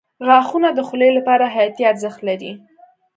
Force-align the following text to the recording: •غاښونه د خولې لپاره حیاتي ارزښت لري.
•غاښونه 0.27 0.69
د 0.73 0.79
خولې 0.87 1.09
لپاره 1.17 1.45
حیاتي 1.55 1.83
ارزښت 1.91 2.19
لري. 2.29 2.51